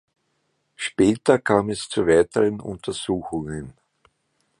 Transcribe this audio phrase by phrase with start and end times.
[0.77, 3.73] Später kam es zu weiteren Untersuchungen.